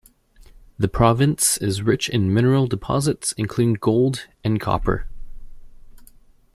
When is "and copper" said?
4.43-5.05